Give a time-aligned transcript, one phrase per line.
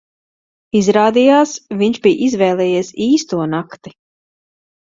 [0.79, 1.53] Izrādījās,
[1.83, 3.95] viņš bija izvēlējies īsto nakti.